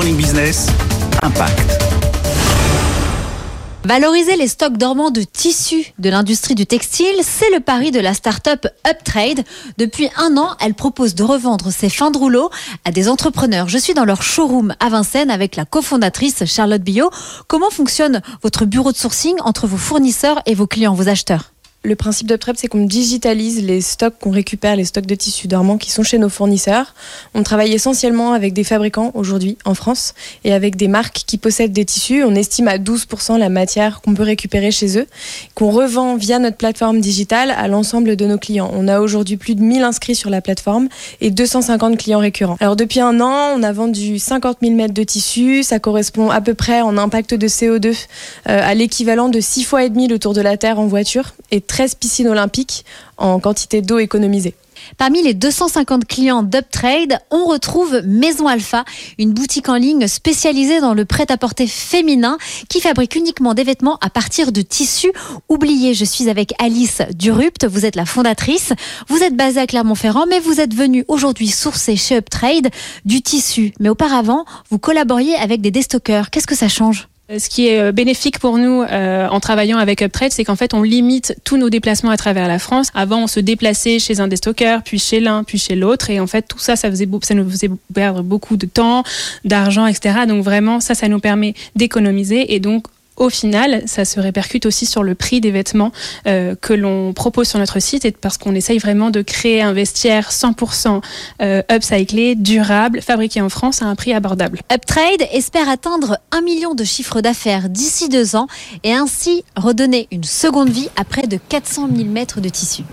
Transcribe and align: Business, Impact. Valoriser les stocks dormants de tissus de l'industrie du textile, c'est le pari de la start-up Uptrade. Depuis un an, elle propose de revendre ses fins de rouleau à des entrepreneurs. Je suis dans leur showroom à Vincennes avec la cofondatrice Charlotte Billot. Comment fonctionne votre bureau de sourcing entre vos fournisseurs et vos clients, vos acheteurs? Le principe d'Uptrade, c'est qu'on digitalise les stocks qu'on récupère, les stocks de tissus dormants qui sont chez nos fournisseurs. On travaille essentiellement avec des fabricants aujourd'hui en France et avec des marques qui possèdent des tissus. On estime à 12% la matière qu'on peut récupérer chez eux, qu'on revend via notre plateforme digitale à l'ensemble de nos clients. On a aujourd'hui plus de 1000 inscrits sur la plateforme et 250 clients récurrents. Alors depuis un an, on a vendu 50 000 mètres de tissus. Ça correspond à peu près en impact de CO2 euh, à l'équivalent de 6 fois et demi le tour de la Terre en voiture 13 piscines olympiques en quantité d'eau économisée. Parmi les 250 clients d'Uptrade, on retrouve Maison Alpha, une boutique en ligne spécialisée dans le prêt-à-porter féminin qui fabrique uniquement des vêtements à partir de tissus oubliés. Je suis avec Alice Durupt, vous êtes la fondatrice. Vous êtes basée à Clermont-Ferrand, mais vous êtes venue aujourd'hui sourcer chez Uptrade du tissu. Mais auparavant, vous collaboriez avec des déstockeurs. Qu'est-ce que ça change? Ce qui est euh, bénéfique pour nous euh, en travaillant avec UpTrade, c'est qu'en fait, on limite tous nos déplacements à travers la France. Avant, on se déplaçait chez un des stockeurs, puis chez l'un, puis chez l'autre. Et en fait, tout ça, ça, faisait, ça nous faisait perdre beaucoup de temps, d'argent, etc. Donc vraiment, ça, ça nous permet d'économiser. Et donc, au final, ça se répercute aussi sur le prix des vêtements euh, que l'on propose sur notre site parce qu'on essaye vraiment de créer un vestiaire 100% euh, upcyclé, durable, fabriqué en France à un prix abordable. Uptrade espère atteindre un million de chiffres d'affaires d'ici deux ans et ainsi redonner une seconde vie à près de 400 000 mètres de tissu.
Business, 0.00 0.66
Impact. 1.20 1.78
Valoriser 3.84 4.36
les 4.36 4.48
stocks 4.48 4.78
dormants 4.78 5.10
de 5.10 5.20
tissus 5.20 5.92
de 5.98 6.08
l'industrie 6.08 6.54
du 6.54 6.64
textile, 6.64 7.14
c'est 7.22 7.50
le 7.50 7.60
pari 7.60 7.90
de 7.90 8.00
la 8.00 8.14
start-up 8.14 8.66
Uptrade. 8.88 9.44
Depuis 9.76 10.08
un 10.16 10.38
an, 10.38 10.56
elle 10.58 10.72
propose 10.72 11.14
de 11.14 11.22
revendre 11.22 11.70
ses 11.70 11.90
fins 11.90 12.10
de 12.10 12.16
rouleau 12.16 12.50
à 12.86 12.92
des 12.92 13.10
entrepreneurs. 13.10 13.68
Je 13.68 13.76
suis 13.76 13.92
dans 13.92 14.06
leur 14.06 14.22
showroom 14.22 14.74
à 14.80 14.88
Vincennes 14.88 15.30
avec 15.30 15.54
la 15.54 15.66
cofondatrice 15.66 16.46
Charlotte 16.46 16.82
Billot. 16.82 17.10
Comment 17.46 17.70
fonctionne 17.70 18.22
votre 18.42 18.64
bureau 18.64 18.92
de 18.92 18.96
sourcing 18.96 19.36
entre 19.44 19.66
vos 19.66 19.76
fournisseurs 19.76 20.40
et 20.46 20.54
vos 20.54 20.66
clients, 20.66 20.94
vos 20.94 21.08
acheteurs? 21.08 21.52
Le 21.82 21.96
principe 21.96 22.26
d'Uptrade, 22.26 22.56
c'est 22.58 22.68
qu'on 22.68 22.84
digitalise 22.84 23.64
les 23.64 23.80
stocks 23.80 24.14
qu'on 24.20 24.30
récupère, 24.30 24.76
les 24.76 24.84
stocks 24.84 25.06
de 25.06 25.14
tissus 25.14 25.48
dormants 25.48 25.78
qui 25.78 25.90
sont 25.90 26.02
chez 26.02 26.18
nos 26.18 26.28
fournisseurs. 26.28 26.94
On 27.32 27.42
travaille 27.42 27.72
essentiellement 27.72 28.34
avec 28.34 28.52
des 28.52 28.64
fabricants 28.64 29.12
aujourd'hui 29.14 29.56
en 29.64 29.74
France 29.74 30.12
et 30.44 30.52
avec 30.52 30.76
des 30.76 30.88
marques 30.88 31.22
qui 31.26 31.38
possèdent 31.38 31.72
des 31.72 31.86
tissus. 31.86 32.22
On 32.22 32.34
estime 32.34 32.68
à 32.68 32.76
12% 32.76 33.38
la 33.38 33.48
matière 33.48 34.02
qu'on 34.02 34.12
peut 34.12 34.22
récupérer 34.24 34.70
chez 34.70 34.98
eux, 34.98 35.06
qu'on 35.54 35.70
revend 35.70 36.16
via 36.16 36.38
notre 36.38 36.58
plateforme 36.58 37.00
digitale 37.00 37.50
à 37.50 37.66
l'ensemble 37.66 38.14
de 38.14 38.26
nos 38.26 38.36
clients. 38.36 38.70
On 38.74 38.86
a 38.86 39.00
aujourd'hui 39.00 39.38
plus 39.38 39.54
de 39.54 39.62
1000 39.62 39.82
inscrits 39.82 40.14
sur 40.14 40.28
la 40.28 40.42
plateforme 40.42 40.88
et 41.22 41.30
250 41.30 41.96
clients 41.96 42.18
récurrents. 42.18 42.58
Alors 42.60 42.76
depuis 42.76 43.00
un 43.00 43.22
an, 43.22 43.54
on 43.56 43.62
a 43.62 43.72
vendu 43.72 44.18
50 44.18 44.58
000 44.60 44.74
mètres 44.74 44.92
de 44.92 45.02
tissus. 45.02 45.62
Ça 45.62 45.78
correspond 45.78 46.28
à 46.28 46.42
peu 46.42 46.52
près 46.52 46.82
en 46.82 46.98
impact 46.98 47.32
de 47.32 47.48
CO2 47.48 47.88
euh, 47.88 47.94
à 48.44 48.74
l'équivalent 48.74 49.30
de 49.30 49.40
6 49.40 49.64
fois 49.64 49.84
et 49.84 49.88
demi 49.88 50.08
le 50.08 50.18
tour 50.18 50.34
de 50.34 50.42
la 50.42 50.58
Terre 50.58 50.78
en 50.78 50.86
voiture 50.86 51.32
13 51.70 51.94
piscines 51.94 52.26
olympiques 52.26 52.84
en 53.16 53.38
quantité 53.38 53.80
d'eau 53.80 54.00
économisée. 54.00 54.56
Parmi 54.98 55.22
les 55.22 55.34
250 55.34 56.04
clients 56.04 56.42
d'Uptrade, 56.42 57.20
on 57.30 57.44
retrouve 57.44 58.02
Maison 58.04 58.48
Alpha, 58.48 58.84
une 59.18 59.32
boutique 59.32 59.68
en 59.68 59.76
ligne 59.76 60.08
spécialisée 60.08 60.80
dans 60.80 60.94
le 60.94 61.04
prêt-à-porter 61.04 61.68
féminin 61.68 62.38
qui 62.68 62.80
fabrique 62.80 63.14
uniquement 63.14 63.54
des 63.54 63.62
vêtements 63.62 63.98
à 64.00 64.10
partir 64.10 64.50
de 64.50 64.62
tissus 64.62 65.12
oubliés. 65.48 65.94
Je 65.94 66.04
suis 66.04 66.28
avec 66.28 66.54
Alice 66.58 67.02
Durupt, 67.14 67.66
vous 67.66 67.86
êtes 67.86 67.94
la 67.94 68.04
fondatrice. 68.04 68.72
Vous 69.06 69.22
êtes 69.22 69.36
basée 69.36 69.60
à 69.60 69.68
Clermont-Ferrand, 69.68 70.26
mais 70.28 70.40
vous 70.40 70.60
êtes 70.60 70.74
venue 70.74 71.04
aujourd'hui 71.06 71.48
sourcer 71.48 71.94
chez 71.94 72.16
Uptrade 72.16 72.70
du 73.04 73.22
tissu. 73.22 73.72
Mais 73.78 73.90
auparavant, 73.90 74.44
vous 74.70 74.80
collaboriez 74.80 75.36
avec 75.36 75.60
des 75.60 75.70
déstockeurs. 75.70 76.30
Qu'est-ce 76.30 76.48
que 76.48 76.56
ça 76.56 76.68
change? 76.68 77.09
Ce 77.38 77.48
qui 77.48 77.68
est 77.68 77.80
euh, 77.80 77.92
bénéfique 77.92 78.38
pour 78.38 78.58
nous 78.58 78.82
euh, 78.82 79.28
en 79.28 79.40
travaillant 79.40 79.78
avec 79.78 80.00
UpTrade, 80.00 80.32
c'est 80.32 80.44
qu'en 80.44 80.56
fait, 80.56 80.74
on 80.74 80.82
limite 80.82 81.36
tous 81.44 81.56
nos 81.56 81.70
déplacements 81.70 82.10
à 82.10 82.16
travers 82.16 82.48
la 82.48 82.58
France. 82.58 82.88
Avant, 82.94 83.24
on 83.24 83.26
se 83.26 83.40
déplaçait 83.40 83.98
chez 83.98 84.20
un 84.20 84.28
des 84.28 84.36
stockeurs, 84.36 84.82
puis 84.82 84.98
chez 84.98 85.20
l'un, 85.20 85.44
puis 85.44 85.58
chez 85.58 85.76
l'autre. 85.76 86.10
Et 86.10 86.18
en 86.18 86.26
fait, 86.26 86.42
tout 86.42 86.58
ça, 86.58 86.76
ça, 86.76 86.90
faisait, 86.90 87.08
ça 87.22 87.34
nous 87.34 87.48
faisait 87.48 87.70
perdre 87.94 88.22
beaucoup 88.22 88.56
de 88.56 88.66
temps, 88.66 89.04
d'argent, 89.44 89.86
etc. 89.86 90.20
Donc 90.26 90.42
vraiment, 90.42 90.80
ça, 90.80 90.94
ça 90.94 91.08
nous 91.08 91.20
permet 91.20 91.54
d'économiser. 91.76 92.54
Et 92.54 92.58
donc, 92.58 92.86
au 93.16 93.28
final, 93.28 93.82
ça 93.86 94.04
se 94.04 94.18
répercute 94.18 94.66
aussi 94.66 94.86
sur 94.86 95.02
le 95.02 95.14
prix 95.14 95.40
des 95.40 95.50
vêtements 95.50 95.92
euh, 96.26 96.54
que 96.54 96.72
l'on 96.72 97.12
propose 97.12 97.48
sur 97.48 97.58
notre 97.58 97.78
site 97.80 98.16
parce 98.18 98.38
qu'on 98.38 98.54
essaye 98.54 98.78
vraiment 98.78 99.10
de 99.10 99.22
créer 99.22 99.62
un 99.62 99.72
vestiaire 99.72 100.30
100% 100.30 101.02
euh, 101.42 101.62
upcyclé, 101.70 102.34
durable, 102.34 103.02
fabriqué 103.02 103.40
en 103.40 103.48
France 103.48 103.82
à 103.82 103.86
un 103.86 103.94
prix 103.94 104.14
abordable. 104.14 104.60
Uptrade 104.72 105.26
espère 105.32 105.68
atteindre 105.68 106.18
un 106.32 106.40
million 106.40 106.74
de 106.74 106.84
chiffres 106.84 107.20
d'affaires 107.20 107.68
d'ici 107.68 108.08
deux 108.08 108.36
ans 108.36 108.46
et 108.84 108.92
ainsi 108.92 109.44
redonner 109.56 110.08
une 110.10 110.24
seconde 110.24 110.70
vie 110.70 110.88
à 110.96 111.04
près 111.04 111.26
de 111.26 111.38
400 111.48 111.88
000 111.94 112.08
mètres 112.08 112.40
de 112.40 112.48
tissu. 112.48 112.84